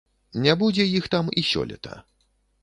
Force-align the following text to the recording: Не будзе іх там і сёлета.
Не 0.45 0.55
будзе 0.61 0.85
іх 0.99 1.05
там 1.15 1.29
і 1.43 1.45
сёлета. 1.51 1.95